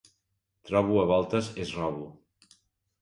[0.69, 2.11] Trobo a voltes és robo.